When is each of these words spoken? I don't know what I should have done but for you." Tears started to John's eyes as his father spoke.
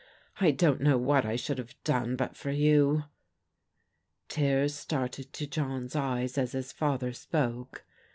I 0.39 0.49
don't 0.49 0.81
know 0.81 0.97
what 0.97 1.27
I 1.27 1.35
should 1.35 1.59
have 1.59 1.75
done 1.83 2.15
but 2.15 2.35
for 2.35 2.49
you." 2.49 3.03
Tears 4.29 4.73
started 4.73 5.31
to 5.33 5.45
John's 5.45 5.95
eyes 5.95 6.39
as 6.39 6.53
his 6.53 6.71
father 6.71 7.13
spoke. 7.13 7.83